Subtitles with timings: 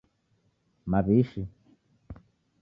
[0.89, 1.43] Mawishi